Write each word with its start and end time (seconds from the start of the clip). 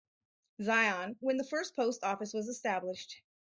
Zion 0.63 1.15
when 1.19 1.37
the 1.37 1.43
first 1.43 1.75
post 1.75 2.03
office 2.03 2.33
was 2.33 2.47
established. 2.47 3.21